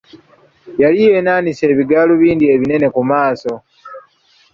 Yali 0.81 0.99
yeenaanise 1.05 1.63
ebigaalubindi 1.73 2.45
ebinene 2.53 2.87
ku 2.95 3.01
maaso. 3.09 3.53